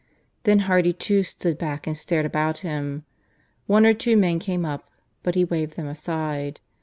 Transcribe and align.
Then 0.45 0.61
Hardy 0.61 0.93
too 0.93 1.21
stood 1.21 1.59
back 1.59 1.85
and 1.85 1.95
stared 1.95 2.25
about 2.25 2.61
him. 2.65 3.05
One 3.67 3.85
or 3.85 3.93
two 3.93 4.17
men 4.17 4.39
came 4.39 4.65
up, 4.65 4.89
but 5.21 5.35
he 5.35 5.43
waved 5.45 5.75
them 5.75 5.85
aside. 5.85 6.59